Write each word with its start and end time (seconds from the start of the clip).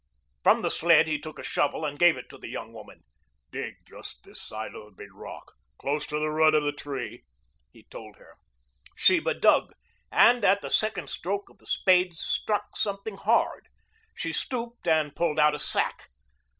From 0.41 0.63
the 0.63 0.71
sled 0.71 1.05
he 1.07 1.19
took 1.19 1.37
a 1.37 1.43
shovel 1.43 1.85
and 1.85 1.99
gave 1.99 2.17
it 2.17 2.27
to 2.31 2.39
the 2.39 2.47
young 2.49 2.73
woman. 2.73 3.03
"Dig 3.51 3.75
just 3.87 4.23
this 4.23 4.41
side 4.41 4.73
of 4.73 4.85
the 4.85 4.89
big 4.97 5.13
rock 5.13 5.53
close 5.77 6.07
to 6.07 6.17
the 6.17 6.31
root 6.31 6.55
of 6.55 6.63
the 6.63 6.71
tree," 6.71 7.23
he 7.71 7.83
told 7.83 8.15
her. 8.15 8.35
Sheba 8.95 9.35
dug, 9.35 9.73
and 10.11 10.43
at 10.43 10.63
the 10.63 10.71
second 10.71 11.11
stroke 11.11 11.51
of 11.51 11.59
the 11.59 11.67
spade 11.67 12.15
struck 12.15 12.75
something 12.77 13.17
hard. 13.17 13.67
He 14.17 14.33
stooped 14.33 14.87
and 14.87 15.15
pulled 15.15 15.37
out 15.39 15.53
a 15.53 15.59
sack. 15.59 16.09